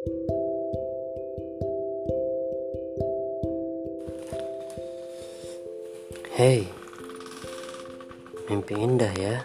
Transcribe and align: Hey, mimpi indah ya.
Hey, 0.00 0.24
mimpi 8.48 8.80
indah 8.80 9.12
ya. 9.12 9.44